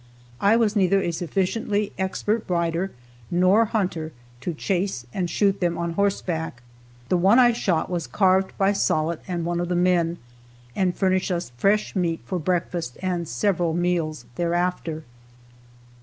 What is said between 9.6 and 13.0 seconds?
the men, and furnished us fresh meat for breakfast